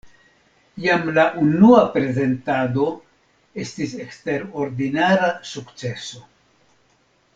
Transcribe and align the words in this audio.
Jam 0.85 1.03
la 1.17 1.25
unua 1.41 1.81
prezentado 1.97 2.87
estis 3.65 3.93
eksterordinara 4.07 5.29
sukceso. 5.51 6.25